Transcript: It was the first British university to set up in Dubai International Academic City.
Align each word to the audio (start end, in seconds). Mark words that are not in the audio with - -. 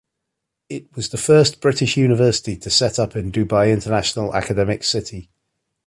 It 0.67 0.95
was 0.95 1.09
the 1.09 1.17
first 1.19 1.61
British 1.61 1.95
university 1.95 2.57
to 2.57 2.71
set 2.71 2.97
up 2.97 3.15
in 3.15 3.31
Dubai 3.31 3.71
International 3.71 4.33
Academic 4.33 4.83
City. 4.83 5.29